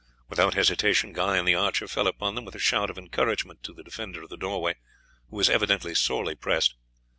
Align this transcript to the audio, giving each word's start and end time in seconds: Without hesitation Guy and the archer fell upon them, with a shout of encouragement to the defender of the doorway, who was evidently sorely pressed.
Without 0.29 0.55
hesitation 0.55 1.13
Guy 1.13 1.37
and 1.37 1.47
the 1.47 1.53
archer 1.53 1.87
fell 1.87 2.07
upon 2.07 2.33
them, 2.33 2.43
with 2.43 2.55
a 2.55 2.59
shout 2.59 2.89
of 2.89 2.97
encouragement 2.97 3.61
to 3.61 3.71
the 3.71 3.83
defender 3.83 4.23
of 4.23 4.29
the 4.29 4.35
doorway, 4.35 4.73
who 5.29 5.35
was 5.35 5.47
evidently 5.47 5.93
sorely 5.93 6.33
pressed. 6.33 6.73